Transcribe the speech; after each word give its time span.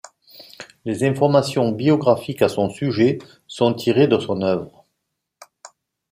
Les 0.83 1.03
informations 1.03 1.71
biographiques 1.71 2.41
à 2.41 2.49
son 2.49 2.71
sujet 2.71 3.19
sont 3.45 3.71
tirées 3.75 4.07
de 4.07 4.17
son 4.17 4.41
œuvre. 4.41 4.87